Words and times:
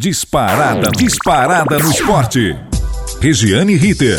Disparada, 0.00 0.92
disparada 0.92 1.76
no 1.76 1.90
esporte. 1.90 2.56
Regiane 3.20 3.74
Ritter. 3.74 4.16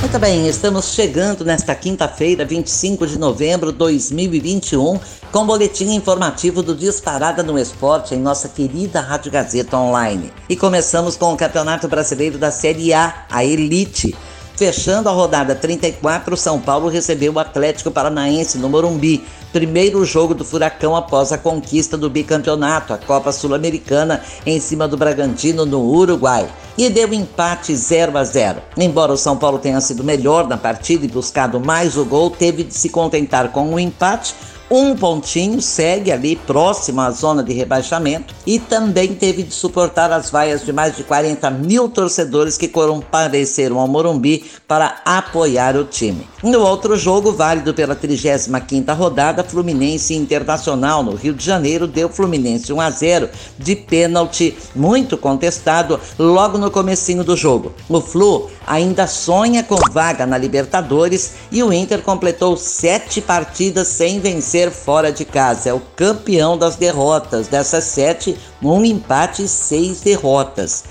Muito 0.00 0.18
bem, 0.18 0.48
estamos 0.48 0.94
chegando 0.94 1.44
nesta 1.44 1.74
quinta-feira, 1.74 2.46
25 2.46 3.06
de 3.06 3.18
novembro 3.18 3.72
de 3.72 3.76
2021, 3.76 4.98
com 5.30 5.38
o 5.40 5.44
boletim 5.44 5.94
informativo 5.94 6.62
do 6.62 6.74
Disparada 6.74 7.42
no 7.42 7.58
Esporte 7.58 8.14
em 8.14 8.18
nossa 8.18 8.48
querida 8.48 9.02
Rádio 9.02 9.30
Gazeta 9.30 9.76
Online. 9.76 10.32
E 10.48 10.56
começamos 10.56 11.14
com 11.14 11.34
o 11.34 11.36
Campeonato 11.36 11.88
Brasileiro 11.88 12.38
da 12.38 12.50
Série 12.50 12.94
A, 12.94 13.26
a 13.30 13.44
Elite. 13.44 14.16
Fechando 14.58 15.08
a 15.08 15.12
rodada 15.12 15.54
34, 15.54 16.36
São 16.36 16.58
Paulo 16.58 16.88
recebeu 16.88 17.32
o 17.32 17.38
Atlético 17.38 17.92
Paranaense 17.92 18.58
no 18.58 18.68
Morumbi. 18.68 19.24
Primeiro 19.52 20.04
jogo 20.04 20.34
do 20.34 20.44
Furacão 20.44 20.94
após 20.94 21.32
a 21.32 21.38
conquista 21.38 21.96
do 21.96 22.10
bicampeonato, 22.10 22.92
a 22.92 22.98
Copa 22.98 23.32
Sul-Americana, 23.32 24.22
em 24.44 24.60
cima 24.60 24.86
do 24.86 24.96
Bragantino 24.96 25.64
no 25.64 25.80
Uruguai. 25.80 26.48
E 26.76 26.90
deu 26.90 27.12
empate 27.14 27.74
0 27.74 28.18
a 28.18 28.24
0. 28.24 28.60
Embora 28.76 29.12
o 29.12 29.16
São 29.16 29.36
Paulo 29.36 29.58
tenha 29.58 29.80
sido 29.80 30.04
melhor 30.04 30.46
na 30.46 30.58
partida 30.58 31.04
e 31.06 31.08
buscado 31.08 31.58
mais 31.58 31.96
o 31.96 32.04
gol, 32.04 32.30
teve 32.30 32.62
de 32.62 32.74
se 32.74 32.90
contentar 32.90 33.50
com 33.50 33.68
o 33.68 33.72
um 33.72 33.78
empate 33.78 34.34
um 34.70 34.94
pontinho, 34.94 35.62
segue 35.62 36.12
ali 36.12 36.36
próximo 36.36 37.00
à 37.00 37.10
zona 37.10 37.42
de 37.42 37.52
rebaixamento 37.52 38.34
e 38.46 38.58
também 38.58 39.14
teve 39.14 39.42
de 39.42 39.54
suportar 39.54 40.12
as 40.12 40.30
vaias 40.30 40.64
de 40.64 40.72
mais 40.72 40.96
de 40.96 41.04
40 41.04 41.50
mil 41.50 41.88
torcedores 41.88 42.58
que 42.58 42.68
compareceram 42.68 43.78
ao 43.78 43.88
Morumbi 43.88 44.44
para 44.66 45.00
apoiar 45.04 45.76
o 45.76 45.84
time. 45.84 46.28
No 46.42 46.60
outro 46.60 46.96
jogo, 46.96 47.32
válido 47.32 47.72
pela 47.72 47.96
35ª 47.96 48.94
rodada, 48.94 49.42
Fluminense 49.42 50.14
Internacional 50.14 51.02
no 51.02 51.14
Rio 51.14 51.32
de 51.32 51.44
Janeiro 51.44 51.86
deu 51.86 52.08
Fluminense 52.08 52.72
1 52.72 52.80
a 52.80 52.90
0 52.90 53.28
de 53.58 53.74
pênalti 53.74 54.56
muito 54.74 55.16
contestado 55.16 55.98
logo 56.18 56.58
no 56.58 56.70
comecinho 56.70 57.24
do 57.24 57.36
jogo. 57.36 57.72
O 57.88 58.00
Flu 58.00 58.50
ainda 58.66 59.06
sonha 59.06 59.62
com 59.62 59.76
vaga 59.90 60.26
na 60.26 60.36
Libertadores 60.36 61.34
e 61.50 61.62
o 61.62 61.72
Inter 61.72 62.02
completou 62.02 62.56
sete 62.56 63.20
partidas 63.20 63.88
sem 63.88 64.20
vencer 64.20 64.57
fora 64.70 65.12
de 65.12 65.24
casa. 65.24 65.70
É 65.70 65.72
o 65.72 65.80
campeão 65.94 66.58
das 66.58 66.76
derrotas. 66.76 67.46
Dessas 67.48 67.84
sete, 67.84 68.36
um 68.62 68.84
empate 68.84 69.44
e 69.44 69.48
seis 69.48 70.00
derrotas. 70.00 70.84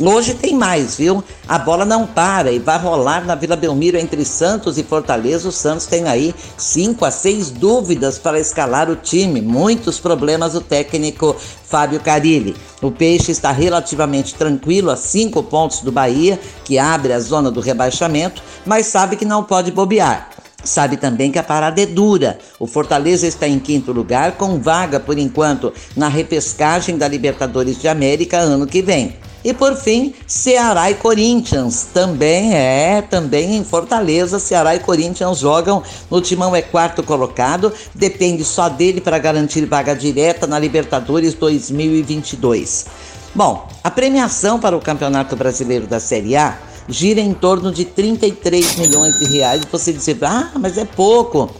Hoje 0.00 0.34
tem 0.34 0.54
mais, 0.54 0.96
viu? 0.96 1.22
A 1.46 1.58
bola 1.58 1.84
não 1.84 2.06
para 2.06 2.50
e 2.50 2.58
vai 2.58 2.78
rolar 2.78 3.24
na 3.24 3.34
Vila 3.34 3.54
Belmiro 3.54 3.96
entre 3.98 4.24
Santos 4.24 4.76
e 4.78 4.82
Fortaleza. 4.82 5.48
O 5.48 5.52
Santos 5.52 5.86
tem 5.86 6.08
aí 6.08 6.34
cinco 6.56 7.04
a 7.04 7.10
seis 7.10 7.50
dúvidas 7.50 8.18
para 8.18 8.40
escalar 8.40 8.90
o 8.90 8.96
time. 8.96 9.40
Muitos 9.40 10.00
problemas 10.00 10.54
o 10.54 10.60
técnico 10.60 11.36
Fábio 11.64 12.00
Carilli. 12.00 12.56
O 12.80 12.90
Peixe 12.90 13.30
está 13.30 13.52
relativamente 13.52 14.34
tranquilo 14.34 14.90
a 14.90 14.96
cinco 14.96 15.42
pontos 15.42 15.80
do 15.80 15.92
Bahia, 15.92 16.40
que 16.64 16.78
abre 16.78 17.12
a 17.12 17.20
zona 17.20 17.50
do 17.50 17.60
rebaixamento, 17.60 18.42
mas 18.66 18.86
sabe 18.86 19.14
que 19.14 19.24
não 19.24 19.44
pode 19.44 19.70
bobear. 19.70 20.31
Sabe 20.64 20.96
também 20.96 21.32
que 21.32 21.38
a 21.38 21.42
parada 21.42 21.80
é 21.80 21.86
dura. 21.86 22.38
O 22.58 22.66
Fortaleza 22.66 23.26
está 23.26 23.48
em 23.48 23.58
quinto 23.58 23.92
lugar, 23.92 24.32
com 24.32 24.60
vaga 24.60 25.00
por 25.00 25.18
enquanto 25.18 25.72
na 25.96 26.08
repescagem 26.08 26.96
da 26.96 27.08
Libertadores 27.08 27.80
de 27.80 27.88
América 27.88 28.38
ano 28.38 28.66
que 28.66 28.80
vem. 28.80 29.16
E 29.44 29.52
por 29.52 29.74
fim, 29.74 30.14
Ceará 30.24 30.90
e 30.90 30.94
Corinthians. 30.94 31.88
Também 31.92 32.54
é, 32.54 33.02
também 33.02 33.56
em 33.56 33.64
Fortaleza, 33.64 34.38
Ceará 34.38 34.76
e 34.76 34.78
Corinthians 34.78 35.38
jogam. 35.38 35.82
O 36.08 36.20
Timão 36.20 36.54
é 36.54 36.62
quarto 36.62 37.02
colocado, 37.02 37.72
depende 37.92 38.44
só 38.44 38.68
dele 38.68 39.00
para 39.00 39.18
garantir 39.18 39.66
vaga 39.66 39.94
direta 39.94 40.46
na 40.46 40.58
Libertadores 40.60 41.34
2022. 41.34 42.86
Bom, 43.34 43.66
a 43.82 43.90
premiação 43.90 44.60
para 44.60 44.76
o 44.76 44.80
Campeonato 44.80 45.34
Brasileiro 45.34 45.86
da 45.86 45.98
Série 45.98 46.36
A 46.36 46.56
gira 46.88 47.20
em 47.20 47.32
torno 47.32 47.72
de 47.72 47.84
33 47.84 48.76
milhões 48.76 49.18
de 49.18 49.26
reais. 49.26 49.62
Você 49.70 49.92
diz, 49.92 50.08
ah, 50.22 50.52
mas 50.58 50.78
é 50.78 50.84
pouco 50.84 51.50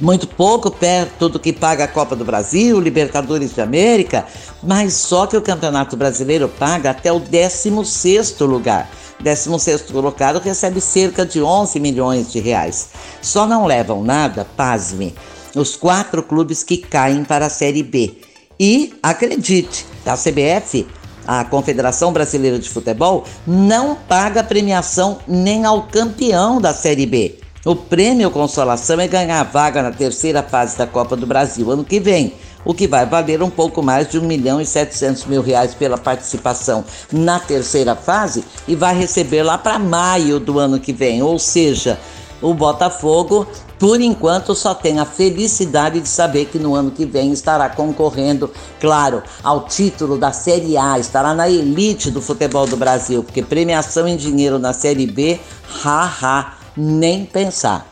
muito 0.00 0.28
pouco 0.28 0.70
perto 0.70 1.28
do 1.28 1.38
que 1.38 1.52
paga 1.52 1.84
a 1.84 1.88
Copa 1.88 2.14
do 2.14 2.24
Brasil, 2.24 2.80
Libertadores 2.80 3.54
de 3.54 3.60
América, 3.60 4.26
mas 4.62 4.94
só 4.94 5.26
que 5.26 5.36
o 5.36 5.42
Campeonato 5.42 5.96
Brasileiro 5.96 6.48
paga 6.48 6.90
até 6.90 7.12
o 7.12 7.20
16º 7.20 8.46
lugar. 8.46 8.88
16º 9.22 9.90
colocado 9.90 10.38
recebe 10.38 10.80
cerca 10.80 11.26
de 11.26 11.42
11 11.42 11.80
milhões 11.80 12.32
de 12.32 12.38
reais. 12.38 12.90
Só 13.20 13.46
não 13.46 13.66
levam 13.66 14.04
nada, 14.04 14.46
pasme, 14.56 15.14
os 15.54 15.74
quatro 15.74 16.22
clubes 16.22 16.62
que 16.62 16.76
caem 16.76 17.24
para 17.24 17.46
a 17.46 17.50
Série 17.50 17.82
B. 17.82 18.16
E, 18.60 18.94
acredite, 19.02 19.86
a 20.06 20.16
CBF 20.16 20.86
a 21.28 21.44
Confederação 21.44 22.10
Brasileira 22.10 22.58
de 22.58 22.70
Futebol 22.70 23.24
não 23.46 23.94
paga 23.94 24.42
premiação 24.42 25.18
nem 25.28 25.66
ao 25.66 25.82
campeão 25.82 26.58
da 26.58 26.72
Série 26.72 27.04
B. 27.04 27.38
O 27.66 27.76
prêmio 27.76 28.30
Consolação 28.30 28.98
é 28.98 29.06
ganhar 29.06 29.42
vaga 29.42 29.82
na 29.82 29.90
terceira 29.90 30.42
fase 30.42 30.78
da 30.78 30.86
Copa 30.86 31.14
do 31.14 31.26
Brasil 31.26 31.70
ano 31.70 31.84
que 31.84 32.00
vem, 32.00 32.32
o 32.64 32.72
que 32.72 32.88
vai 32.88 33.04
valer 33.04 33.42
um 33.42 33.50
pouco 33.50 33.82
mais 33.82 34.08
de 34.08 34.18
1 34.18 34.22
milhão 34.22 34.58
e 34.58 34.64
700 34.64 35.26
mil 35.26 35.42
reais 35.42 35.74
pela 35.74 35.98
participação 35.98 36.82
na 37.12 37.38
terceira 37.38 37.94
fase 37.94 38.42
e 38.66 38.74
vai 38.74 38.96
receber 38.96 39.42
lá 39.42 39.58
para 39.58 39.78
maio 39.78 40.40
do 40.40 40.58
ano 40.58 40.80
que 40.80 40.94
vem. 40.94 41.22
Ou 41.22 41.38
seja, 41.38 41.98
o 42.40 42.54
Botafogo, 42.54 43.46
por 43.78 44.00
enquanto, 44.00 44.54
só 44.54 44.74
tem 44.74 44.98
a 44.98 45.04
felicidade 45.04 46.00
de 46.00 46.08
saber 46.08 46.46
que 46.46 46.58
no 46.58 46.74
ano 46.74 46.90
que 46.90 47.04
vem 47.04 47.32
estará 47.32 47.68
concorrendo, 47.68 48.50
claro, 48.80 49.22
ao 49.42 49.66
título 49.66 50.18
da 50.18 50.32
Série 50.32 50.76
A, 50.76 50.98
estará 50.98 51.34
na 51.34 51.48
elite 51.48 52.10
do 52.10 52.20
futebol 52.20 52.66
do 52.66 52.76
Brasil, 52.76 53.22
porque 53.22 53.42
premiação 53.42 54.08
em 54.08 54.16
dinheiro 54.16 54.58
na 54.58 54.72
Série 54.72 55.06
B, 55.06 55.38
ha-ha 55.84 56.54
nem 56.76 57.24
pensar. 57.24 57.88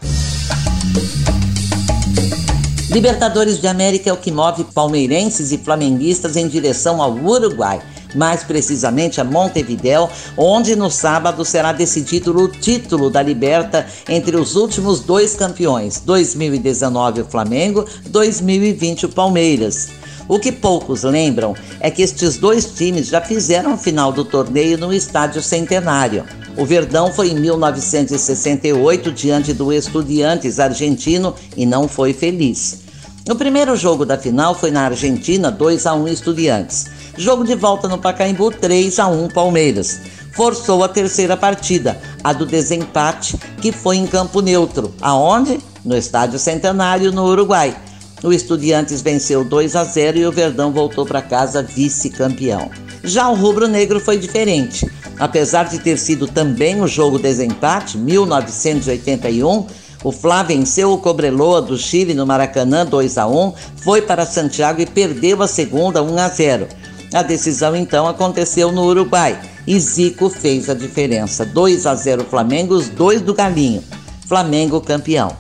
Libertadores 2.91 3.61
de 3.61 3.67
América 3.67 4.09
é 4.09 4.13
o 4.13 4.17
que 4.17 4.33
move 4.33 4.65
palmeirenses 4.73 5.53
e 5.53 5.59
flamenguistas 5.59 6.35
em 6.37 6.49
direção 6.49 7.03
ao 7.03 7.13
Uruguai, 7.13 7.81
mais 8.17 8.43
precisamente 8.43 9.21
a 9.21 9.25
Montevidéu, 9.25 10.09
onde 10.37 10.75
no 10.75 10.91
sábado 10.91 11.45
será 11.45 11.73
decidido 11.73 12.37
o 12.37 12.49
título 12.49 13.11
da 13.11 13.23
Liberta 13.23 13.87
entre 14.09 14.37
os 14.37 14.57
últimos 14.57 15.01
dois 15.01 15.35
campeões, 15.35 16.01
2019 16.05 17.21
o 17.21 17.25
Flamengo, 17.27 17.85
2020 18.07 19.07
o 19.07 19.09
Palmeiras. 19.11 19.89
O 20.29 20.41
que 20.41 20.51
poucos 20.51 21.05
lembram 21.05 21.55
é 21.79 21.89
que 21.89 22.03
estes 22.03 22.37
dois 22.37 22.65
times 22.65 23.07
já 23.07 23.21
fizeram 23.21 23.75
a 23.75 23.79
final 23.79 24.11
do 24.11 24.25
torneio 24.25 24.77
no 24.77 24.93
Estádio 24.93 25.41
Centenário. 25.41 26.25
O 26.57 26.65
Verdão 26.65 27.13
foi 27.13 27.29
em 27.29 27.39
1968 27.39 29.13
diante 29.13 29.53
do 29.53 29.73
Estudiantes 29.73 30.59
argentino 30.59 31.35
e 31.57 31.65
não 31.65 31.87
foi 31.87 32.13
feliz. 32.13 32.87
O 33.29 33.35
primeiro 33.35 33.77
jogo 33.77 34.05
da 34.05 34.17
final 34.17 34.55
foi 34.55 34.71
na 34.71 34.83
Argentina, 34.83 35.51
2 35.51 35.87
a 35.87 35.95
1 35.95 36.09
Estudiantes. 36.09 36.87
Jogo 37.19 37.45
de 37.45 37.55
volta 37.55 37.89
no 37.89 37.97
Pacaembu, 37.97 38.51
3 38.51 38.99
a 38.99 39.09
1 39.09 39.29
Palmeiras. 39.29 40.01
Forçou 40.33 40.85
a 40.85 40.89
terceira 40.89 41.35
partida, 41.35 41.99
a 42.23 42.33
do 42.35 42.45
desempate, 42.45 43.39
que 43.61 43.73
foi 43.73 43.97
em 43.97 44.07
campo 44.07 44.43
neutro. 44.43 44.95
Aonde? 45.01 45.59
No 45.83 45.97
Estádio 45.97 46.39
Centenário, 46.39 47.11
no 47.11 47.25
Uruguai. 47.25 47.75
O 48.23 48.33
Estudiantes 48.33 49.01
venceu 49.01 49.45
2 49.45 49.77
a 49.77 49.85
0 49.85 50.19
e 50.19 50.27
o 50.27 50.33
Verdão 50.33 50.73
voltou 50.73 51.07
para 51.07 51.23
casa 51.23 51.63
vice-campeão. 51.63 52.71
Já 53.03 53.29
o 53.31 53.35
rubro-negro 53.35 53.99
foi 53.99 54.19
diferente. 54.19 54.87
Apesar 55.19 55.65
de 55.65 55.79
ter 55.79 55.97
sido 55.97 56.27
também 56.27 56.83
o 56.83 56.87
jogo 56.87 57.19
desempate, 57.19 57.97
1981, 57.97 59.67
o 60.05 60.13
Flá 60.13 60.43
venceu 60.43 60.93
o 60.93 60.99
Cobreloa 60.99 61.63
do 61.63 61.79
Chile 61.79 62.13
no 62.13 62.27
Maracanã 62.27 62.85
2 62.85 63.17
a 63.17 63.27
1, 63.27 63.55
foi 63.77 64.03
para 64.03 64.27
Santiago 64.27 64.83
e 64.83 64.87
perdeu 64.87 65.43
a 65.43 65.49
segunda 65.49 66.03
1 66.03 66.19
a 66.19 66.29
0. 66.29 66.69
A 67.13 67.23
decisão 67.23 67.77
então 67.77 68.07
aconteceu 68.07 68.73
no 68.73 68.85
Uruguai 68.85 69.39
e 69.67 69.79
Zico 69.79 70.29
fez 70.29 70.69
a 70.69 70.75
diferença. 70.75 71.45
2 71.45 71.87
a 71.87 71.95
0 71.95 72.25
Flamengo, 72.25 72.75
os 72.75 72.89
dois 72.89 73.21
do 73.21 73.35
Galinho. 73.35 73.83
Flamengo 74.27 74.81
campeão. 74.81 75.33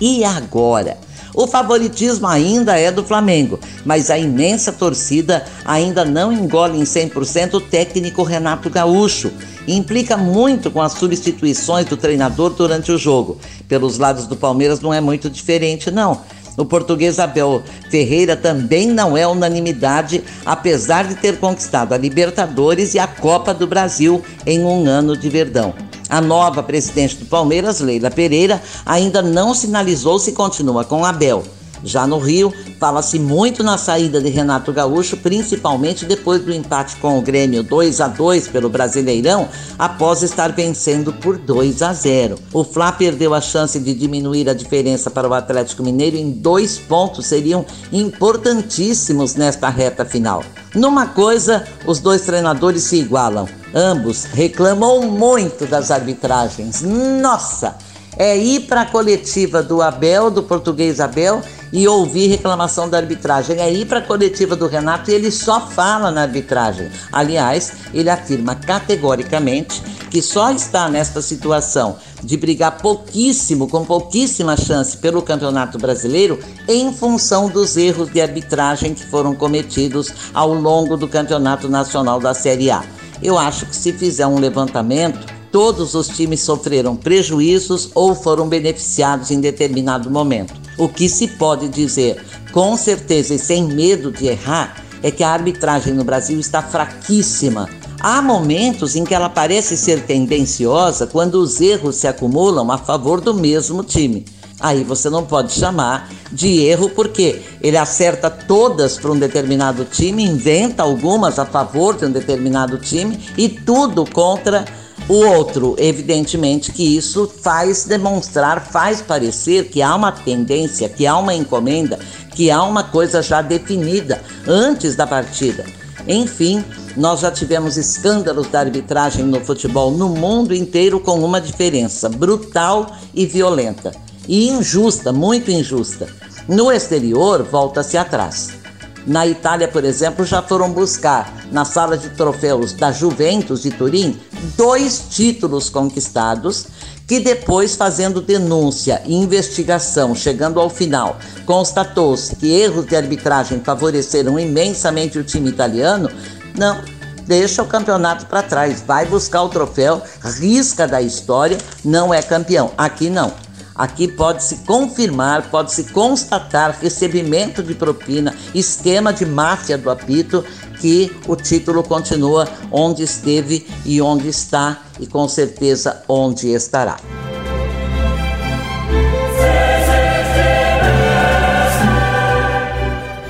E 0.00 0.24
agora? 0.24 0.98
O 1.34 1.48
favoritismo 1.48 2.28
ainda 2.28 2.78
é 2.78 2.92
do 2.92 3.02
Flamengo, 3.02 3.58
mas 3.84 4.08
a 4.08 4.16
imensa 4.16 4.70
torcida 4.70 5.44
ainda 5.64 6.04
não 6.04 6.32
engole 6.32 6.78
em 6.78 6.84
100% 6.84 7.54
o 7.54 7.60
técnico 7.60 8.22
Renato 8.22 8.70
Gaúcho. 8.70 9.32
E 9.66 9.74
implica 9.74 10.16
muito 10.16 10.70
com 10.70 10.80
as 10.80 10.92
substituições 10.92 11.86
do 11.86 11.96
treinador 11.96 12.50
durante 12.50 12.92
o 12.92 12.98
jogo. 12.98 13.38
Pelos 13.66 13.98
lados 13.98 14.26
do 14.26 14.36
Palmeiras 14.36 14.80
não 14.80 14.94
é 14.94 15.00
muito 15.00 15.28
diferente, 15.28 15.90
não. 15.90 16.20
O 16.56 16.64
português 16.64 17.18
Abel 17.18 17.62
Ferreira 17.90 18.36
também 18.36 18.86
não 18.88 19.16
é 19.16 19.26
unanimidade, 19.26 20.22
apesar 20.46 21.06
de 21.06 21.16
ter 21.16 21.38
conquistado 21.38 21.92
a 21.92 21.98
Libertadores 21.98 22.94
e 22.94 22.98
a 22.98 23.06
Copa 23.06 23.52
do 23.52 23.66
Brasil 23.66 24.22
em 24.46 24.62
um 24.62 24.86
ano 24.86 25.16
de 25.16 25.28
verdão. 25.28 25.74
A 26.08 26.20
nova 26.20 26.62
presidente 26.62 27.16
do 27.16 27.26
Palmeiras, 27.26 27.80
Leila 27.80 28.10
Pereira, 28.10 28.62
ainda 28.84 29.22
não 29.22 29.54
sinalizou 29.54 30.18
se 30.18 30.32
continua 30.32 30.84
com 30.84 31.04
Abel. 31.04 31.42
Já 31.84 32.06
no 32.06 32.18
Rio, 32.18 32.52
fala-se 32.80 33.18
muito 33.18 33.62
na 33.62 33.76
saída 33.76 34.20
de 34.20 34.30
Renato 34.30 34.72
Gaúcho, 34.72 35.16
principalmente 35.18 36.04
depois 36.04 36.42
do 36.42 36.52
empate 36.52 36.96
com 36.96 37.18
o 37.18 37.22
Grêmio 37.22 37.62
2 37.62 38.00
a 38.00 38.08
2 38.08 38.48
pelo 38.48 38.68
Brasileirão, 38.68 39.48
após 39.78 40.22
estar 40.22 40.52
vencendo 40.52 41.12
por 41.12 41.36
2 41.36 41.82
a 41.82 41.92
0. 41.92 42.38
O 42.52 42.64
Fla 42.64 42.90
perdeu 42.90 43.34
a 43.34 43.40
chance 43.40 43.78
de 43.78 43.94
diminuir 43.94 44.48
a 44.48 44.54
diferença 44.54 45.10
para 45.10 45.28
o 45.28 45.34
Atlético 45.34 45.82
Mineiro 45.82 46.16
em 46.16 46.30
dois 46.30 46.78
pontos, 46.78 47.26
seriam 47.26 47.64
importantíssimos 47.92 49.34
nesta 49.34 49.68
reta 49.68 50.04
final. 50.04 50.42
Numa 50.74 51.06
coisa, 51.06 51.64
os 51.86 52.00
dois 52.00 52.22
treinadores 52.22 52.82
se 52.82 52.96
igualam. 52.96 53.46
Ambos 53.72 54.24
reclamam 54.24 55.02
muito 55.02 55.66
das 55.66 55.90
arbitragens. 55.90 56.82
Nossa! 56.82 57.76
É 58.16 58.36
ir 58.36 58.60
para 58.60 58.82
a 58.82 58.86
coletiva 58.86 59.62
do 59.62 59.82
Abel, 59.82 60.30
do 60.30 60.42
português 60.42 61.00
Abel, 61.00 61.42
e 61.72 61.88
ouvir 61.88 62.28
reclamação 62.28 62.88
da 62.88 62.98
arbitragem. 62.98 63.58
É 63.58 63.72
ir 63.72 63.86
para 63.86 63.98
a 63.98 64.02
coletiva 64.02 64.54
do 64.54 64.68
Renato 64.68 65.10
e 65.10 65.14
ele 65.14 65.30
só 65.30 65.60
fala 65.60 66.10
na 66.10 66.22
arbitragem. 66.22 66.88
Aliás, 67.10 67.72
ele 67.92 68.08
afirma 68.08 68.54
categoricamente 68.54 69.82
que 70.08 70.22
só 70.22 70.52
está 70.52 70.88
nesta 70.88 71.20
situação 71.20 71.96
de 72.22 72.36
brigar 72.36 72.78
pouquíssimo, 72.78 73.66
com 73.66 73.84
pouquíssima 73.84 74.56
chance 74.56 74.96
pelo 74.96 75.20
Campeonato 75.20 75.76
Brasileiro, 75.76 76.38
em 76.68 76.92
função 76.92 77.48
dos 77.48 77.76
erros 77.76 78.12
de 78.12 78.20
arbitragem 78.20 78.94
que 78.94 79.04
foram 79.04 79.34
cometidos 79.34 80.12
ao 80.32 80.54
longo 80.54 80.96
do 80.96 81.08
Campeonato 81.08 81.68
Nacional 81.68 82.20
da 82.20 82.32
Série 82.32 82.70
A. 82.70 82.84
Eu 83.20 83.36
acho 83.36 83.66
que 83.66 83.74
se 83.74 83.92
fizer 83.92 84.26
um 84.26 84.38
levantamento, 84.38 85.26
todos 85.54 85.94
os 85.94 86.08
times 86.08 86.40
sofreram 86.40 86.96
prejuízos 86.96 87.88
ou 87.94 88.12
foram 88.12 88.48
beneficiados 88.48 89.30
em 89.30 89.40
determinado 89.40 90.10
momento. 90.10 90.52
O 90.76 90.88
que 90.88 91.08
se 91.08 91.28
pode 91.28 91.68
dizer 91.68 92.20
com 92.50 92.76
certeza 92.76 93.34
e 93.34 93.38
sem 93.38 93.62
medo 93.62 94.10
de 94.10 94.26
errar 94.26 94.84
é 95.00 95.12
que 95.12 95.22
a 95.22 95.30
arbitragem 95.30 95.94
no 95.94 96.02
Brasil 96.02 96.40
está 96.40 96.60
fraquíssima. 96.60 97.68
Há 98.00 98.20
momentos 98.20 98.96
em 98.96 99.04
que 99.04 99.14
ela 99.14 99.28
parece 99.28 99.76
ser 99.76 100.02
tendenciosa 100.02 101.06
quando 101.06 101.36
os 101.36 101.60
erros 101.60 101.94
se 101.94 102.08
acumulam 102.08 102.72
a 102.72 102.76
favor 102.76 103.20
do 103.20 103.32
mesmo 103.32 103.84
time. 103.84 104.24
Aí 104.58 104.82
você 104.82 105.08
não 105.08 105.24
pode 105.24 105.52
chamar 105.52 106.10
de 106.32 106.64
erro 106.64 106.90
porque 106.90 107.42
ele 107.60 107.76
acerta 107.76 108.28
todas 108.28 108.98
para 108.98 109.12
um 109.12 109.18
determinado 109.18 109.84
time, 109.84 110.24
inventa 110.24 110.82
algumas 110.82 111.38
a 111.38 111.46
favor 111.46 111.96
de 111.96 112.06
um 112.06 112.10
determinado 112.10 112.76
time 112.78 113.20
e 113.36 113.48
tudo 113.48 114.04
contra 114.04 114.64
o 115.08 115.14
outro, 115.14 115.76
evidentemente 115.78 116.72
que 116.72 116.96
isso 116.96 117.28
faz 117.42 117.84
demonstrar, 117.84 118.64
faz 118.64 119.02
parecer 119.02 119.68
que 119.68 119.82
há 119.82 119.94
uma 119.94 120.10
tendência, 120.10 120.88
que 120.88 121.06
há 121.06 121.18
uma 121.18 121.34
encomenda, 121.34 121.98
que 122.34 122.50
há 122.50 122.62
uma 122.62 122.84
coisa 122.84 123.22
já 123.22 123.42
definida 123.42 124.22
antes 124.46 124.96
da 124.96 125.06
partida. 125.06 125.64
Enfim, 126.08 126.64
nós 126.96 127.20
já 127.20 127.30
tivemos 127.30 127.76
escândalos 127.76 128.48
da 128.48 128.60
arbitragem 128.60 129.24
no 129.24 129.40
futebol 129.40 129.90
no 129.90 130.08
mundo 130.08 130.54
inteiro 130.54 131.00
com 131.00 131.22
uma 131.24 131.40
diferença: 131.40 132.08
brutal 132.08 132.96
e 133.12 133.26
violenta. 133.26 133.92
E 134.26 134.48
injusta, 134.48 135.12
muito 135.12 135.50
injusta. 135.50 136.08
No 136.48 136.72
exterior, 136.72 137.42
volta-se 137.42 137.96
atrás. 137.96 138.63
Na 139.06 139.26
Itália, 139.26 139.68
por 139.68 139.84
exemplo, 139.84 140.24
já 140.24 140.40
foram 140.40 140.70
buscar 140.70 141.46
na 141.52 141.64
sala 141.64 141.96
de 141.96 142.08
troféus 142.10 142.72
da 142.72 142.90
Juventus 142.90 143.62
de 143.62 143.70
Turim 143.70 144.18
dois 144.56 145.04
títulos 145.10 145.68
conquistados 145.68 146.66
que 147.06 147.20
depois, 147.20 147.76
fazendo 147.76 148.22
denúncia 148.22 149.02
e 149.04 149.14
investigação, 149.14 150.14
chegando 150.14 150.58
ao 150.58 150.70
final, 150.70 151.18
constatou-se 151.44 152.34
que 152.36 152.50
erros 152.50 152.86
de 152.86 152.96
arbitragem 152.96 153.60
favoreceram 153.60 154.38
imensamente 154.38 155.18
o 155.18 155.24
time 155.24 155.50
italiano, 155.50 156.10
não, 156.56 156.80
deixa 157.26 157.62
o 157.62 157.66
campeonato 157.66 158.24
para 158.24 158.42
trás, 158.42 158.82
vai 158.86 159.04
buscar 159.04 159.42
o 159.42 159.50
troféu, 159.50 160.02
risca 160.22 160.88
da 160.88 161.02
história, 161.02 161.58
não 161.84 162.12
é 162.12 162.22
campeão. 162.22 162.70
Aqui 162.78 163.10
não. 163.10 163.32
Aqui 163.74 164.06
pode-se 164.06 164.58
confirmar, 164.58 165.50
pode-se 165.50 165.84
constatar 165.92 166.78
recebimento 166.80 167.62
de 167.62 167.74
propina, 167.74 168.32
esquema 168.54 169.12
de 169.12 169.26
máfia 169.26 169.76
do 169.76 169.90
apito, 169.90 170.44
que 170.80 171.10
o 171.26 171.34
título 171.34 171.82
continua 171.82 172.48
onde 172.70 173.02
esteve 173.02 173.66
e 173.84 174.00
onde 174.00 174.28
está, 174.28 174.82
e 175.00 175.06
com 175.06 175.26
certeza 175.26 176.02
onde 176.08 176.52
estará. 176.52 176.96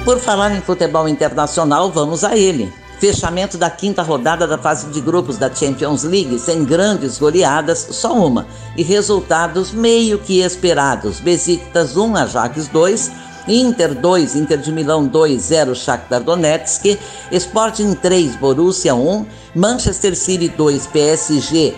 Por 0.05 0.19
falar 0.19 0.55
em 0.55 0.61
futebol 0.61 1.09
internacional, 1.09 1.91
vamos 1.91 2.23
a 2.23 2.37
ele. 2.37 2.71
Fechamento 2.99 3.59
da 3.59 3.69
quinta 3.69 4.03
rodada 4.03 4.47
da 4.47 4.57
fase 4.57 4.87
de 4.89 5.01
grupos 5.01 5.37
da 5.37 5.53
Champions 5.53 6.05
League, 6.05 6.39
sem 6.39 6.65
grandes 6.65 7.19
goleadas, 7.19 7.87
só 7.91 8.15
uma, 8.15 8.47
e 8.77 8.83
resultados 8.83 9.73
meio 9.73 10.19
que 10.19 10.41
esperados. 10.41 11.21
Besiktas 11.21 11.97
1, 11.97 12.17
Ajax 12.17 12.69
2, 12.69 13.11
Inter 13.47 13.95
2, 13.95 14.37
Inter 14.37 14.59
de 14.59 14.73
Milão 14.73 15.07
2, 15.07 15.41
0, 15.43 15.75
Shakhtar 15.75 16.23
Donetsk, 16.23 16.99
Sporting 17.31 17.95
3, 17.95 18.37
Borussia 18.37 18.95
1, 18.95 19.27
Manchester 19.55 20.17
City 20.17 20.49
2, 20.49 20.87
PSG 20.87 21.75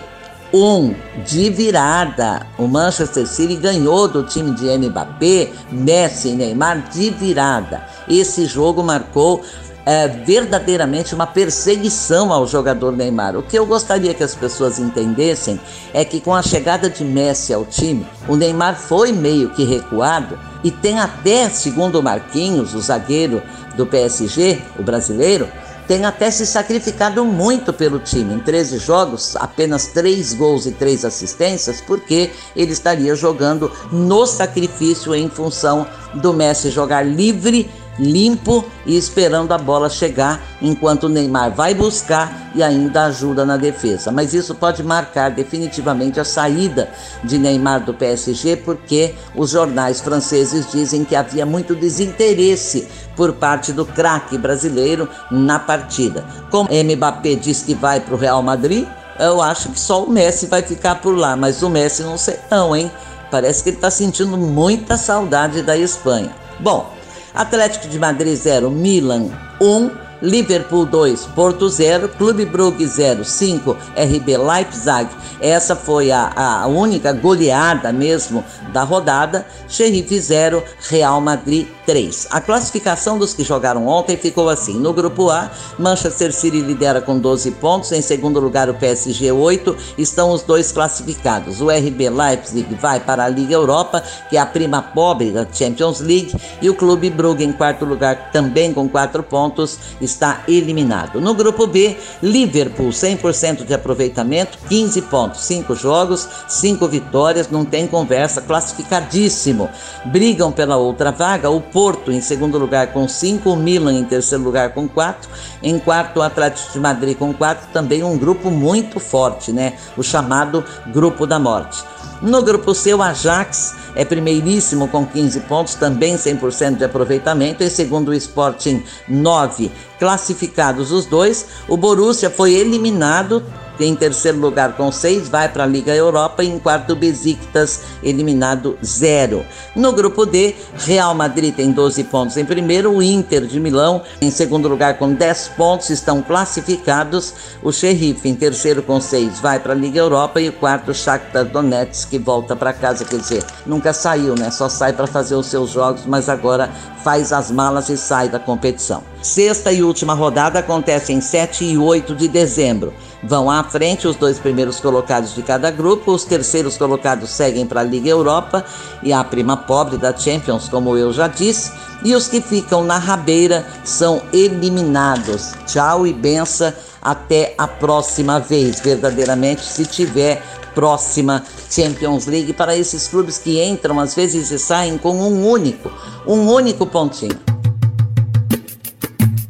1 0.53 0.95
de 1.25 1.49
virada. 1.49 2.47
O 2.57 2.67
Manchester 2.67 3.27
City 3.27 3.55
ganhou 3.55 4.07
do 4.07 4.23
time 4.23 4.51
de 4.55 4.65
Mbappé, 4.77 5.51
Messi 5.71 6.29
e 6.29 6.35
Neymar 6.35 6.89
de 6.89 7.09
virada. 7.09 7.85
Esse 8.07 8.45
jogo 8.45 8.81
marcou 8.81 9.43
é, 9.87 10.05
verdadeiramente 10.05 11.15
uma 11.15 11.25
perseguição 11.25 12.33
ao 12.33 12.45
jogador 12.45 12.91
Neymar. 12.91 13.37
O 13.37 13.41
que 13.41 13.57
eu 13.57 13.65
gostaria 13.65 14.13
que 14.13 14.21
as 14.21 14.35
pessoas 14.35 14.79
entendessem 14.79 15.57
é 15.93 16.03
que 16.03 16.19
com 16.19 16.35
a 16.35 16.43
chegada 16.43 16.89
de 16.89 17.05
Messi 17.05 17.53
ao 17.53 17.63
time, 17.63 18.05
o 18.27 18.35
Neymar 18.35 18.77
foi 18.77 19.13
meio 19.13 19.49
que 19.51 19.63
recuado 19.63 20.37
e 20.61 20.71
tem 20.71 20.99
até, 20.99 21.47
segundo 21.47 21.99
o 21.99 22.03
Marquinhos, 22.03 22.75
o 22.75 22.81
zagueiro 22.81 23.41
do 23.77 23.85
PSG, 23.85 24.61
o 24.77 24.83
brasileiro, 24.83 25.47
tem 25.87 26.03
até 26.03 26.29
se 26.29 26.45
sacrificado 26.45 27.23
muito 27.23 27.71
pelo 27.71 27.97
time. 27.97 28.33
Em 28.33 28.39
13 28.39 28.79
jogos, 28.79 29.37
apenas 29.37 29.87
3 29.87 30.33
gols 30.33 30.65
e 30.65 30.73
3 30.73 31.05
assistências, 31.05 31.79
porque 31.79 32.31
ele 32.57 32.73
estaria 32.73 33.15
jogando 33.15 33.71
no 33.89 34.25
sacrifício 34.25 35.15
em 35.15 35.29
função 35.29 35.87
do 36.15 36.33
Messi 36.33 36.71
jogar 36.71 37.03
livre 37.03 37.69
limpo 37.99 38.63
e 38.85 38.97
esperando 38.97 39.51
a 39.51 39.57
bola 39.57 39.89
chegar, 39.89 40.41
enquanto 40.61 41.05
o 41.05 41.09
Neymar 41.09 41.51
vai 41.51 41.73
buscar 41.73 42.51
e 42.53 42.63
ainda 42.63 43.05
ajuda 43.05 43.45
na 43.45 43.57
defesa. 43.57 44.11
Mas 44.11 44.33
isso 44.33 44.55
pode 44.55 44.83
marcar 44.83 45.31
definitivamente 45.31 46.19
a 46.19 46.23
saída 46.25 46.89
de 47.23 47.37
Neymar 47.37 47.83
do 47.83 47.93
PSG, 47.93 48.57
porque 48.57 49.15
os 49.35 49.51
jornais 49.51 50.01
franceses 50.01 50.71
dizem 50.71 51.03
que 51.03 51.15
havia 51.15 51.45
muito 51.45 51.75
desinteresse 51.75 52.87
por 53.15 53.33
parte 53.33 53.73
do 53.73 53.85
craque 53.85 54.37
brasileiro 54.37 55.09
na 55.31 55.59
partida. 55.59 56.25
Como 56.51 56.69
Mbappé 56.71 57.35
diz 57.35 57.63
que 57.63 57.73
vai 57.73 57.99
para 57.99 58.13
o 58.13 58.17
Real 58.17 58.41
Madrid, 58.41 58.87
eu 59.19 59.41
acho 59.41 59.69
que 59.69 59.79
só 59.79 60.03
o 60.03 60.09
Messi 60.09 60.45
vai 60.45 60.61
ficar 60.61 60.95
por 60.95 61.17
lá, 61.17 61.35
mas 61.35 61.63
o 61.63 61.69
Messi 61.69 62.03
não 62.03 62.17
sei 62.17 62.37
não, 62.51 62.75
hein? 62.75 62.91
Parece 63.31 63.63
que 63.63 63.69
ele 63.69 63.77
está 63.77 63.89
sentindo 63.89 64.37
muita 64.37 64.95
saudade 64.95 65.61
da 65.61 65.75
Espanha. 65.75 66.33
Bom, 66.59 66.96
Atlético 67.37 67.87
de 67.87 67.99
Madrid 67.99 68.35
0, 68.35 68.71
Milan 68.71 69.29
1, 69.59 69.91
Liverpool 70.21 70.85
2, 70.85 71.25
Porto 71.35 71.69
0, 71.69 72.09
Clube 72.09 72.45
Brugge 72.45 72.85
0, 72.85 73.23
5, 73.23 73.77
RB 73.95 74.37
Leipzig. 74.37 75.09
Essa 75.39 75.75
foi 75.75 76.11
a, 76.11 76.31
a 76.35 76.67
única 76.67 77.13
goleada 77.13 77.91
mesmo 77.91 78.43
da 78.73 78.83
rodada. 78.83 79.45
Sheriff 79.67 80.19
0, 80.19 80.63
Real 80.89 81.21
Madrid 81.21 81.67
3. 81.85 82.27
A 82.31 82.41
classificação 82.41 83.17
dos 83.17 83.33
que 83.33 83.43
jogaram 83.43 83.87
ontem 83.87 84.17
ficou 84.17 84.49
assim: 84.49 84.77
no 84.77 84.93
grupo 84.93 85.29
A, 85.29 85.49
Manchester 85.79 86.33
City 86.33 86.59
lidera 86.59 86.99
com 86.99 87.17
12 87.17 87.51
pontos, 87.51 87.91
em 87.91 88.01
segundo 88.01 88.39
lugar 88.39 88.69
o 88.69 88.73
PSG 88.73 89.31
8, 89.31 89.75
estão 89.97 90.31
os 90.31 90.41
dois 90.41 90.71
classificados. 90.71 91.61
O 91.61 91.69
RB 91.69 92.09
Leipzig 92.09 92.75
vai 92.75 92.99
para 92.99 93.23
a 93.23 93.29
Liga 93.29 93.53
Europa, 93.53 94.03
que 94.29 94.37
é 94.37 94.39
a 94.39 94.45
prima 94.45 94.81
pobre 94.81 95.31
da 95.31 95.47
Champions 95.51 95.99
League, 95.99 96.35
e 96.61 96.69
o 96.69 96.75
Clube 96.75 97.09
Brugge 97.09 97.43
em 97.43 97.53
quarto 97.53 97.85
lugar 97.85 98.31
também 98.31 98.73
com 98.73 98.89
4 98.89 99.23
pontos, 99.23 99.79
está 100.07 100.41
eliminado. 100.47 101.21
No 101.21 101.33
grupo 101.33 101.67
B, 101.67 101.95
Liverpool 102.23 102.89
100% 102.89 103.65
de 103.65 103.73
aproveitamento, 103.73 104.57
15 104.67 105.01
pontos, 105.03 105.41
5 105.41 105.75
jogos, 105.75 106.27
5 106.47 106.87
vitórias, 106.87 107.49
não 107.49 107.63
tem 107.63 107.85
conversa, 107.85 108.41
classificadíssimo. 108.41 109.69
Brigam 110.05 110.51
pela 110.51 110.77
outra 110.77 111.11
vaga 111.11 111.49
o 111.49 111.61
Porto 111.61 112.11
em 112.11 112.21
segundo 112.21 112.57
lugar 112.57 112.93
com 112.93 113.07
5, 113.07 113.49
o 113.49 113.55
Milan 113.55 113.93
em 113.93 114.05
terceiro 114.05 114.43
lugar 114.43 114.73
com 114.73 114.87
4, 114.87 115.29
em 115.61 115.77
quarto 115.77 116.17
o 116.17 116.23
Atlético 116.23 116.73
de 116.73 116.79
Madrid 116.79 117.17
com 117.17 117.33
4, 117.33 117.67
também 117.71 118.03
um 118.03 118.17
grupo 118.17 118.49
muito 118.49 118.99
forte, 118.99 119.51
né? 119.51 119.73
O 119.95 120.03
chamado 120.03 120.63
Grupo 120.87 121.27
da 121.27 121.37
Morte. 121.37 121.83
No 122.21 122.41
grupo 122.41 122.73
C, 122.73 122.93
o 122.93 123.01
Ajax 123.01 123.75
é 123.95 124.03
primeiríssimo 124.03 124.87
com 124.87 125.05
15 125.05 125.41
pontos, 125.41 125.75
também 125.75 126.15
100% 126.15 126.77
de 126.77 126.83
aproveitamento. 126.83 127.63
Em 127.63 127.69
segundo, 127.69 128.09
o 128.09 128.13
Sporting 128.13 128.83
9. 129.07 129.71
Classificados 129.99 130.91
os 130.91 131.05
dois, 131.05 131.45
o 131.67 131.77
Borussia 131.77 132.29
foi 132.29 132.53
eliminado 132.53 133.43
em 133.85 133.95
terceiro 133.95 134.39
lugar 134.39 134.75
com 134.75 134.91
seis, 134.91 135.29
vai 135.29 135.49
para 135.49 135.63
a 135.63 135.67
Liga 135.67 135.95
Europa. 135.95 136.43
E 136.43 136.49
em 136.49 136.59
quarto, 136.59 136.95
Besiktas, 136.95 137.81
eliminado 138.01 138.77
zero. 138.83 139.45
No 139.75 139.91
grupo 139.91 140.25
D, 140.25 140.55
Real 140.77 141.13
Madrid 141.13 141.53
tem 141.53 141.71
12 141.71 142.03
pontos 142.05 142.37
em 142.37 142.45
primeiro. 142.45 142.91
O 142.91 143.01
Inter 143.01 143.45
de 143.45 143.59
Milão 143.59 144.01
em 144.21 144.31
segundo 144.31 144.67
lugar 144.67 144.97
com 144.97 145.13
10 145.13 145.49
pontos, 145.49 145.89
estão 145.89 146.21
classificados. 146.21 147.33
O 147.61 147.71
Sheriff 147.71 148.27
em 148.27 148.35
terceiro 148.35 148.81
com 148.81 148.99
seis, 148.99 149.39
vai 149.39 149.59
para 149.59 149.73
a 149.73 149.75
Liga 149.75 149.99
Europa. 149.99 150.41
E 150.41 150.49
o 150.49 150.53
quarto, 150.53 150.93
Shakhtar 150.93 151.45
Donetsk, 151.45 152.09
que 152.09 152.17
volta 152.17 152.55
para 152.55 152.73
casa. 152.73 153.05
Quer 153.05 153.19
dizer, 153.19 153.43
nunca 153.65 153.93
saiu, 153.93 154.35
né? 154.35 154.51
Só 154.51 154.69
sai 154.69 154.93
para 154.93 155.07
fazer 155.07 155.35
os 155.35 155.47
seus 155.47 155.71
jogos, 155.71 156.05
mas 156.05 156.29
agora 156.29 156.69
faz 157.03 157.31
as 157.31 157.51
malas 157.51 157.89
e 157.89 157.97
sai 157.97 158.29
da 158.29 158.39
competição. 158.39 159.03
Sexta 159.27 159.73
e 159.73 159.83
última 159.83 160.13
rodada 160.13 160.59
acontece 160.59 161.11
em 161.11 161.19
7 161.19 161.65
e 161.65 161.77
8 161.77 162.15
de 162.15 162.29
dezembro. 162.29 162.93
Vão 163.21 163.51
à 163.51 163.61
frente 163.61 164.07
os 164.07 164.15
dois 164.15 164.39
primeiros 164.39 164.79
colocados 164.79 165.35
de 165.35 165.43
cada 165.43 165.69
grupo, 165.69 166.13
os 166.13 166.23
terceiros 166.23 166.77
colocados 166.77 167.31
seguem 167.31 167.65
para 167.65 167.81
a 167.81 167.83
Liga 167.83 168.07
Europa 168.07 168.63
e 169.03 169.11
a 169.11 169.21
prima 169.25 169.57
pobre 169.57 169.97
da 169.97 170.15
Champions, 170.15 170.69
como 170.69 170.95
eu 170.95 171.11
já 171.11 171.27
disse, 171.27 171.73
e 172.05 172.15
os 172.15 172.29
que 172.29 172.39
ficam 172.39 172.85
na 172.85 172.97
rabeira 172.97 173.67
são 173.83 174.21
eliminados. 174.31 175.51
Tchau 175.65 176.07
e 176.07 176.13
benção 176.13 176.71
até 177.01 177.53
a 177.57 177.67
próxima 177.67 178.39
vez, 178.39 178.79
verdadeiramente, 178.79 179.61
se 179.65 179.85
tiver 179.85 180.41
próxima 180.73 181.43
Champions 181.69 182.27
League 182.27 182.53
para 182.53 182.77
esses 182.77 183.09
clubes 183.09 183.37
que 183.37 183.61
entram 183.61 183.99
às 183.99 184.15
vezes 184.15 184.51
e 184.51 184.57
saem 184.57 184.97
com 184.97 185.17
um 185.17 185.49
único, 185.49 185.91
um 186.25 186.49
único 186.49 186.85
pontinho. 186.85 187.56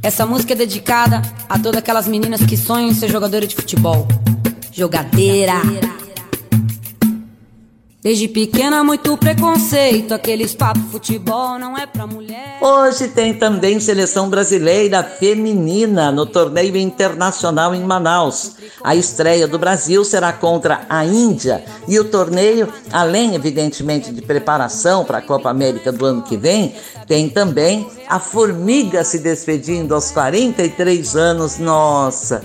Essa 0.07 0.25
música 0.25 0.53
é 0.53 0.55
dedicada 0.55 1.21
a 1.49 1.59
todas 1.59 1.79
aquelas 1.79 2.07
meninas 2.07 2.41
que 2.45 2.55
sonham 2.55 2.87
em 2.87 2.93
ser 2.93 3.09
jogadora 3.09 3.45
de 3.45 3.53
futebol. 3.53 4.07
Jogadeira. 4.71 5.55
Desde 8.07 8.29
pequena, 8.29 8.85
muito 8.85 9.17
preconceito. 9.17 10.13
Aqueles 10.13 10.55
papos 10.55 10.81
futebol 10.93 11.59
não 11.59 11.77
é 11.77 11.85
pra 11.85 12.07
mulher. 12.07 12.57
Hoje 12.61 13.09
tem 13.09 13.33
também 13.33 13.81
seleção 13.81 14.29
brasileira 14.29 15.03
feminina 15.03 16.09
no 16.09 16.25
torneio 16.25 16.77
internacional 16.77 17.75
em 17.75 17.81
Manaus. 17.81 18.53
A 18.81 18.95
estreia 18.95 19.45
do 19.45 19.59
Brasil 19.59 20.05
será 20.05 20.31
contra 20.31 20.85
a 20.87 21.03
Índia. 21.03 21.65
E 21.85 21.99
o 21.99 22.05
torneio, 22.05 22.71
além 22.93 23.35
evidentemente 23.35 24.13
de 24.13 24.21
preparação 24.21 25.03
para 25.03 25.17
a 25.17 25.21
Copa 25.21 25.49
América 25.49 25.91
do 25.91 26.05
ano 26.05 26.21
que 26.21 26.37
vem, 26.37 26.75
tem 27.05 27.27
também 27.27 27.89
a 28.07 28.21
Formiga 28.21 29.03
se 29.03 29.19
despedindo 29.19 29.93
aos 29.93 30.11
43 30.11 31.13
anos. 31.17 31.57
Nossa! 31.57 32.41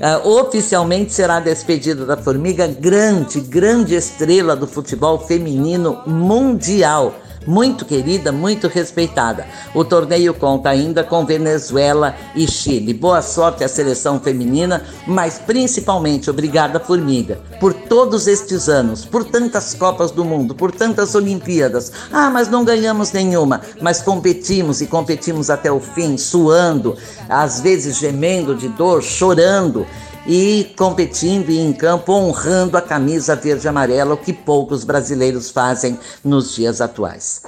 Uh, 0.00 0.26
oficialmente 0.40 1.12
será 1.12 1.40
despedida 1.40 2.06
da 2.06 2.16
Formiga, 2.16 2.66
grande, 2.66 3.38
grande 3.38 3.94
estrela 3.94 4.56
do 4.56 4.66
futebol 4.66 5.18
feminino 5.18 6.02
mundial 6.06 7.14
muito 7.50 7.84
querida, 7.84 8.30
muito 8.30 8.68
respeitada. 8.68 9.44
O 9.74 9.84
torneio 9.84 10.32
conta 10.32 10.70
ainda 10.70 11.02
com 11.02 11.26
Venezuela 11.26 12.14
e 12.32 12.46
Chile. 12.46 12.94
Boa 12.94 13.20
sorte 13.20 13.64
à 13.64 13.68
seleção 13.68 14.20
feminina, 14.20 14.84
mas 15.04 15.40
principalmente 15.40 16.30
obrigada, 16.30 16.78
Formiga, 16.78 17.40
por 17.58 17.74
todos 17.74 18.28
estes 18.28 18.68
anos, 18.68 19.04
por 19.04 19.24
tantas 19.24 19.74
Copas 19.74 20.12
do 20.12 20.24
Mundo, 20.24 20.54
por 20.54 20.70
tantas 20.70 21.16
Olimpíadas. 21.16 21.90
Ah, 22.12 22.30
mas 22.30 22.48
não 22.48 22.64
ganhamos 22.64 23.10
nenhuma, 23.10 23.60
mas 23.82 24.00
competimos 24.00 24.80
e 24.80 24.86
competimos 24.86 25.50
até 25.50 25.72
o 25.72 25.80
fim, 25.80 26.16
suando, 26.16 26.96
às 27.28 27.60
vezes 27.60 27.98
gemendo 27.98 28.54
de 28.54 28.68
dor, 28.68 29.02
chorando 29.02 29.84
e 30.26 30.72
competindo 30.76 31.50
e 31.50 31.58
em 31.58 31.72
campo 31.72 32.12
honrando 32.12 32.76
a 32.76 32.82
camisa 32.82 33.34
verde 33.36 33.66
e 33.66 33.68
amarela, 33.68 34.14
o 34.14 34.18
que 34.18 34.32
poucos 34.32 34.84
brasileiros 34.84 35.50
fazem 35.50 35.98
nos 36.24 36.54
dias 36.54 36.80
atuais. 36.80 37.42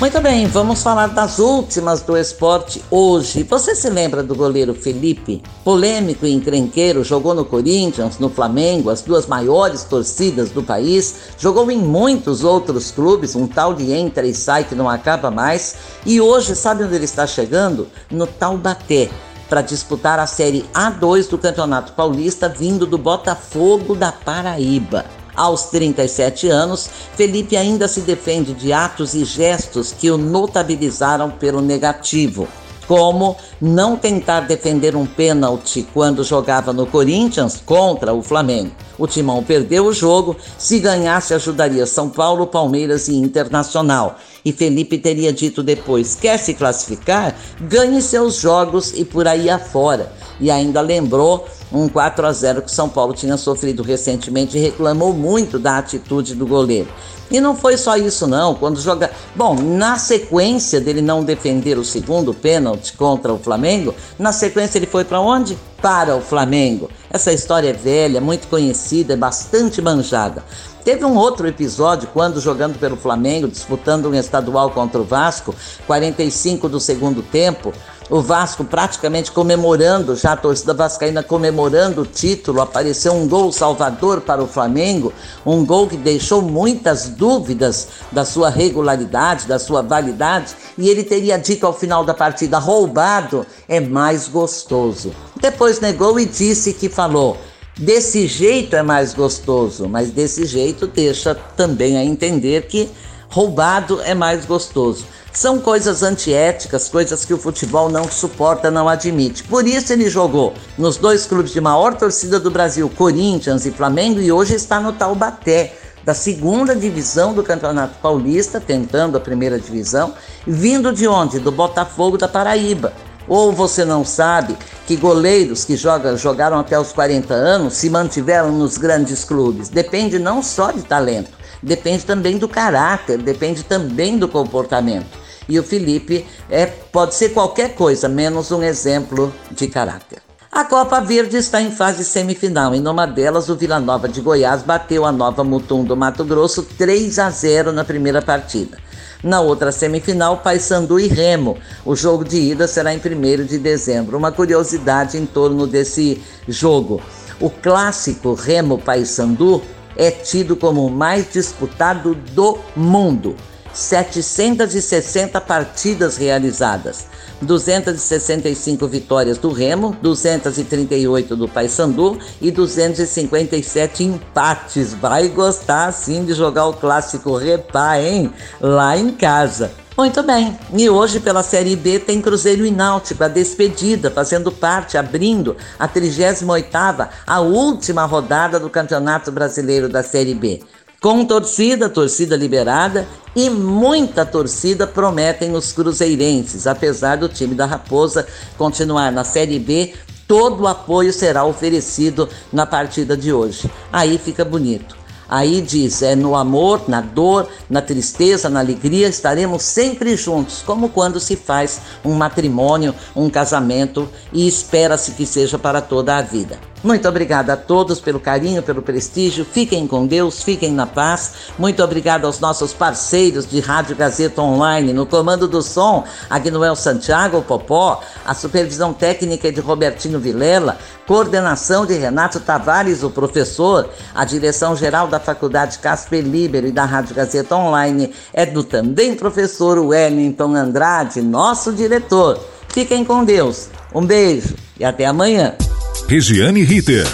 Muito 0.00 0.20
bem, 0.20 0.46
vamos 0.48 0.82
falar 0.82 1.06
das 1.06 1.38
últimas 1.38 2.02
do 2.02 2.14
esporte 2.14 2.82
hoje. 2.90 3.42
Você 3.44 3.74
se 3.74 3.88
lembra 3.88 4.22
do 4.22 4.34
goleiro 4.34 4.74
Felipe? 4.74 5.40
Polêmico 5.64 6.26
e 6.26 6.32
encrenqueiro, 6.32 7.02
jogou 7.02 7.32
no 7.32 7.44
Corinthians, 7.44 8.18
no 8.18 8.28
Flamengo, 8.28 8.90
as 8.90 9.00
duas 9.00 9.26
maiores 9.26 9.84
torcidas 9.84 10.50
do 10.50 10.62
país, 10.62 11.14
jogou 11.38 11.70
em 11.70 11.78
muitos 11.78 12.44
outros 12.44 12.90
clubes, 12.90 13.34
um 13.34 13.46
tal 13.46 13.72
de 13.72 13.92
entra 13.92 14.26
e 14.26 14.34
sai 14.34 14.64
que 14.64 14.74
não 14.74 14.90
acaba 14.90 15.30
mais, 15.30 15.76
e 16.04 16.20
hoje 16.20 16.54
sabe 16.54 16.84
onde 16.84 16.96
ele 16.96 17.06
está 17.06 17.26
chegando? 17.26 17.88
No 18.10 18.26
Taubaté 18.26 19.08
para 19.54 19.62
disputar 19.62 20.18
a 20.18 20.26
Série 20.26 20.64
A2 20.74 21.28
do 21.28 21.38
Campeonato 21.38 21.92
Paulista, 21.92 22.48
vindo 22.48 22.84
do 22.84 22.98
Botafogo 22.98 23.94
da 23.94 24.10
Paraíba. 24.10 25.04
Aos 25.32 25.66
37 25.66 26.48
anos, 26.48 26.90
Felipe 27.14 27.56
ainda 27.56 27.86
se 27.86 28.00
defende 28.00 28.52
de 28.52 28.72
atos 28.72 29.14
e 29.14 29.24
gestos 29.24 29.92
que 29.92 30.10
o 30.10 30.18
notabilizaram 30.18 31.30
pelo 31.30 31.60
negativo 31.60 32.48
como 32.86 33.36
não 33.60 33.96
tentar 33.96 34.40
defender 34.40 34.94
um 34.94 35.06
pênalti 35.06 35.86
quando 35.94 36.22
jogava 36.22 36.70
no 36.72 36.86
Corinthians 36.86 37.62
contra 37.64 38.12
o 38.12 38.22
Flamengo. 38.22 38.72
O 38.98 39.06
Timão 39.06 39.42
perdeu 39.42 39.86
o 39.86 39.92
jogo, 39.92 40.36
se 40.58 40.78
ganhasse 40.78 41.32
ajudaria 41.32 41.86
São 41.86 42.10
Paulo, 42.10 42.46
Palmeiras 42.46 43.08
e 43.08 43.14
Internacional. 43.14 44.18
E 44.44 44.52
Felipe 44.52 44.98
teria 44.98 45.32
dito 45.32 45.62
depois: 45.62 46.14
quer 46.14 46.38
se 46.38 46.54
classificar? 46.54 47.34
Ganhe 47.60 48.02
seus 48.02 48.36
jogos 48.36 48.92
e 48.94 49.04
por 49.04 49.26
aí 49.26 49.48
afora. 49.48 50.12
E 50.38 50.50
ainda 50.50 50.80
lembrou 50.80 51.48
um 51.72 51.88
4 51.88 52.26
a 52.26 52.32
0 52.32 52.62
que 52.62 52.70
São 52.70 52.88
Paulo 52.88 53.14
tinha 53.14 53.36
sofrido 53.36 53.82
recentemente 53.82 54.56
e 54.56 54.60
reclamou 54.60 55.12
muito 55.12 55.58
da 55.58 55.78
atitude 55.78 56.34
do 56.34 56.46
goleiro. 56.46 56.88
E 57.30 57.40
não 57.40 57.56
foi 57.56 57.76
só 57.76 57.96
isso 57.96 58.26
não, 58.26 58.54
quando 58.54 58.80
joga, 58.80 59.10
bom, 59.34 59.54
na 59.54 59.98
sequência 59.98 60.80
dele 60.80 61.00
não 61.00 61.24
defender 61.24 61.78
o 61.78 61.84
segundo 61.84 62.34
pênalti 62.34 62.92
contra 62.92 63.32
o 63.32 63.38
Flamengo, 63.38 63.94
na 64.18 64.32
sequência 64.32 64.78
ele 64.78 64.86
foi 64.86 65.04
para 65.04 65.20
onde? 65.20 65.58
Para 65.80 66.14
o 66.14 66.20
Flamengo. 66.20 66.90
Essa 67.10 67.32
história 67.32 67.70
é 67.70 67.72
velha, 67.72 68.20
muito 68.20 68.46
conhecida, 68.48 69.14
é 69.14 69.16
bastante 69.16 69.80
manjada. 69.80 70.44
Teve 70.84 71.02
um 71.06 71.16
outro 71.16 71.48
episódio 71.48 72.10
quando 72.12 72.40
jogando 72.42 72.78
pelo 72.78 72.94
Flamengo, 72.94 73.48
disputando 73.48 74.06
um 74.06 74.14
estadual 74.14 74.70
contra 74.70 75.00
o 75.00 75.04
Vasco, 75.04 75.54
45 75.86 76.68
do 76.68 76.78
segundo 76.78 77.22
tempo, 77.22 77.72
o 78.10 78.20
Vasco 78.20 78.64
praticamente 78.64 79.32
comemorando, 79.32 80.14
já 80.14 80.32
a 80.32 80.36
torcida 80.36 80.74
vascaína 80.74 81.22
comemorando 81.22 82.02
o 82.02 82.06
título, 82.06 82.60
apareceu 82.60 83.14
um 83.14 83.26
gol 83.26 83.50
salvador 83.50 84.20
para 84.20 84.42
o 84.42 84.46
Flamengo, 84.46 85.12
um 85.44 85.64
gol 85.64 85.86
que 85.86 85.96
deixou 85.96 86.42
muitas 86.42 87.08
dúvidas 87.08 87.88
da 88.12 88.24
sua 88.24 88.50
regularidade, 88.50 89.46
da 89.46 89.58
sua 89.58 89.82
validade, 89.82 90.54
e 90.76 90.88
ele 90.88 91.02
teria 91.02 91.38
dito 91.38 91.66
ao 91.66 91.72
final 91.72 92.04
da 92.04 92.12
partida: 92.12 92.58
roubado 92.58 93.46
é 93.68 93.80
mais 93.80 94.28
gostoso. 94.28 95.12
Depois 95.40 95.80
negou 95.80 96.18
e 96.20 96.26
disse 96.26 96.74
que 96.74 96.88
falou. 96.88 97.38
Desse 97.76 98.28
jeito 98.28 98.76
é 98.76 98.84
mais 98.84 99.12
gostoso, 99.14 99.88
mas 99.88 100.10
desse 100.10 100.46
jeito 100.46 100.86
deixa 100.86 101.34
também 101.34 101.96
a 101.96 102.04
entender 102.04 102.68
que 102.68 102.88
roubado 103.28 104.00
é 104.02 104.14
mais 104.14 104.44
gostoso. 104.44 105.04
São 105.34 105.58
coisas 105.58 106.04
antiéticas, 106.04 106.88
coisas 106.88 107.24
que 107.24 107.34
o 107.34 107.38
futebol 107.38 107.88
não 107.88 108.04
suporta, 108.04 108.70
não 108.70 108.88
admite. 108.88 109.42
Por 109.42 109.66
isso 109.66 109.92
ele 109.92 110.08
jogou 110.08 110.54
nos 110.78 110.96
dois 110.96 111.26
clubes 111.26 111.50
de 111.50 111.60
maior 111.60 111.96
torcida 111.96 112.38
do 112.38 112.52
Brasil, 112.52 112.88
Corinthians 112.88 113.66
e 113.66 113.72
Flamengo, 113.72 114.20
e 114.20 114.30
hoje 114.30 114.54
está 114.54 114.78
no 114.78 114.92
Taubaté, 114.92 115.76
da 116.04 116.14
segunda 116.14 116.76
divisão 116.76 117.34
do 117.34 117.42
Campeonato 117.42 117.98
Paulista, 118.00 118.60
tentando 118.60 119.16
a 119.16 119.20
primeira 119.20 119.58
divisão, 119.58 120.14
vindo 120.46 120.92
de 120.92 121.08
onde? 121.08 121.40
Do 121.40 121.50
Botafogo 121.50 122.16
da 122.16 122.28
Paraíba. 122.28 122.92
Ou 123.26 123.50
você 123.50 123.84
não 123.84 124.04
sabe 124.04 124.56
que 124.86 124.94
goleiros 124.94 125.64
que 125.64 125.76
jogam, 125.76 126.16
jogaram 126.16 126.60
até 126.60 126.78
os 126.78 126.92
40 126.92 127.34
anos 127.34 127.74
se 127.74 127.90
mantiveram 127.90 128.52
nos 128.52 128.78
grandes 128.78 129.24
clubes? 129.24 129.68
Depende 129.68 130.16
não 130.16 130.44
só 130.44 130.70
de 130.70 130.82
talento, 130.82 131.32
depende 131.60 132.04
também 132.04 132.38
do 132.38 132.46
caráter, 132.46 133.18
depende 133.18 133.64
também 133.64 134.16
do 134.16 134.28
comportamento. 134.28 135.23
E 135.48 135.58
o 135.58 135.62
Felipe 135.62 136.26
é, 136.50 136.66
pode 136.66 137.14
ser 137.14 137.30
qualquer 137.30 137.74
coisa, 137.74 138.08
menos 138.08 138.50
um 138.50 138.62
exemplo 138.62 139.32
de 139.50 139.66
caráter. 139.68 140.22
A 140.50 140.64
Copa 140.64 141.00
Verde 141.00 141.36
está 141.36 141.60
em 141.60 141.72
fase 141.72 142.04
semifinal 142.04 142.76
e 142.76 142.80
numa 142.80 143.06
delas 143.06 143.48
o 143.48 143.56
Vila 143.56 143.80
Nova 143.80 144.08
de 144.08 144.20
Goiás 144.20 144.62
bateu 144.62 145.04
a 145.04 145.10
Nova 145.10 145.42
Mutum 145.42 145.82
do 145.82 145.96
Mato 145.96 146.24
Grosso 146.24 146.62
3 146.62 147.18
a 147.18 147.28
0 147.28 147.72
na 147.72 147.84
primeira 147.84 148.22
partida. 148.22 148.78
Na 149.24 149.40
outra 149.40 149.72
semifinal, 149.72 150.36
Paysandu 150.36 151.00
e 151.00 151.08
Remo. 151.08 151.58
O 151.84 151.96
jogo 151.96 152.24
de 152.24 152.36
ida 152.38 152.68
será 152.68 152.94
em 152.94 152.98
1 152.98 153.46
de 153.46 153.58
dezembro. 153.58 154.16
Uma 154.16 154.30
curiosidade 154.30 155.18
em 155.18 155.26
torno 155.26 155.66
desse 155.66 156.22
jogo. 156.46 157.02
O 157.40 157.50
clássico 157.50 158.34
Remo 158.34 158.78
Paysandu 158.78 159.60
é 159.96 160.10
tido 160.10 160.54
como 160.54 160.86
o 160.86 160.90
mais 160.90 161.32
disputado 161.32 162.14
do 162.14 162.58
mundo. 162.76 163.34
760 163.74 165.40
partidas 165.40 166.16
realizadas, 166.16 167.06
265 167.42 168.86
vitórias 168.86 169.36
do 169.36 169.50
Remo, 169.50 169.96
238 170.00 171.36
do 171.36 171.48
Paysandu 171.48 172.18
e 172.40 172.50
257 172.50 174.04
empates. 174.04 174.94
Vai 174.94 175.28
gostar 175.28 175.92
sim 175.92 176.24
de 176.24 176.32
jogar 176.32 176.66
o 176.66 176.74
clássico 176.74 177.36
Repá, 177.36 178.00
hein? 178.00 178.32
Lá 178.60 178.96
em 178.96 179.10
casa. 179.10 179.72
Muito 179.96 180.24
bem, 180.24 180.58
e 180.76 180.90
hoje 180.90 181.20
pela 181.20 181.44
Série 181.44 181.76
B 181.76 182.00
tem 182.00 182.20
Cruzeiro 182.20 182.66
e 182.66 182.70
Náutico, 182.70 183.22
a 183.22 183.28
despedida, 183.28 184.10
fazendo 184.10 184.50
parte, 184.50 184.98
abrindo 184.98 185.56
a 185.78 185.88
38ª, 185.88 187.10
a 187.24 187.40
última 187.40 188.04
rodada 188.04 188.58
do 188.58 188.68
Campeonato 188.68 189.30
Brasileiro 189.30 189.88
da 189.88 190.02
Série 190.02 190.34
B. 190.34 190.60
Com 191.04 191.22
torcida, 191.26 191.90
torcida 191.90 192.34
liberada 192.34 193.06
e 193.36 193.50
muita 193.50 194.24
torcida 194.24 194.86
prometem 194.86 195.54
os 195.54 195.70
cruzeirenses. 195.70 196.66
Apesar 196.66 197.16
do 197.16 197.28
time 197.28 197.54
da 197.54 197.66
Raposa 197.66 198.26
continuar 198.56 199.12
na 199.12 199.22
Série 199.22 199.58
B, 199.58 199.92
todo 200.26 200.62
o 200.62 200.66
apoio 200.66 201.12
será 201.12 201.44
oferecido 201.44 202.26
na 202.50 202.64
partida 202.64 203.14
de 203.14 203.30
hoje. 203.34 203.70
Aí 203.92 204.16
fica 204.16 204.46
bonito. 204.46 204.96
Aí 205.28 205.60
diz: 205.60 206.00
é 206.00 206.16
no 206.16 206.34
amor, 206.34 206.88
na 206.88 207.02
dor, 207.02 207.50
na 207.68 207.82
tristeza, 207.82 208.48
na 208.48 208.60
alegria, 208.60 209.06
estaremos 209.06 209.62
sempre 209.62 210.16
juntos, 210.16 210.62
como 210.64 210.88
quando 210.88 211.20
se 211.20 211.36
faz 211.36 211.82
um 212.02 212.14
matrimônio, 212.14 212.94
um 213.14 213.28
casamento 213.28 214.08
e 214.32 214.48
espera-se 214.48 215.10
que 215.10 215.26
seja 215.26 215.58
para 215.58 215.82
toda 215.82 216.16
a 216.16 216.22
vida. 216.22 216.58
Muito 216.84 217.08
obrigada 217.08 217.54
a 217.54 217.56
todos 217.56 217.98
pelo 217.98 218.20
carinho, 218.20 218.62
pelo 218.62 218.82
prestígio. 218.82 219.42
Fiquem 219.42 219.86
com 219.86 220.06
Deus, 220.06 220.42
fiquem 220.42 220.70
na 220.70 220.86
paz. 220.86 221.32
Muito 221.58 221.82
obrigada 221.82 222.26
aos 222.26 222.40
nossos 222.40 222.74
parceiros 222.74 223.48
de 223.48 223.58
Rádio 223.58 223.96
Gazeta 223.96 224.42
Online. 224.42 224.92
No 224.92 225.06
comando 225.06 225.48
do 225.48 225.62
som, 225.62 226.04
Agnoel 226.28 226.76
Santiago 226.76 227.40
Popó, 227.40 228.02
a 228.22 228.34
supervisão 228.34 228.92
técnica 228.92 229.48
é 229.48 229.50
de 229.50 229.62
Robertinho 229.62 230.20
Vilela, 230.20 230.76
coordenação 231.06 231.86
de 231.86 231.94
Renato 231.94 232.38
Tavares, 232.38 233.02
o 233.02 233.08
professor, 233.08 233.88
a 234.14 234.26
direção 234.26 234.76
geral 234.76 235.08
da 235.08 235.18
Faculdade 235.18 235.78
Casper 235.78 236.22
Libero 236.22 236.66
e 236.66 236.72
da 236.72 236.84
Rádio 236.84 237.14
Gazeta 237.14 237.56
Online 237.56 238.12
é 238.30 238.44
do 238.44 238.62
também 238.62 239.14
professor 239.14 239.78
Wellington 239.78 240.54
Andrade, 240.54 241.22
nosso 241.22 241.72
diretor. 241.72 242.38
Fiquem 242.68 243.06
com 243.06 243.24
Deus. 243.24 243.68
Um 243.94 244.04
beijo 244.04 244.54
e 244.78 244.84
até 244.84 245.06
amanhã. 245.06 245.54
Regiane 246.02 246.64
Ritter. 246.64 247.06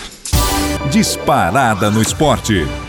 Disparada 0.90 1.90
no 1.90 2.00
esporte. 2.00 2.79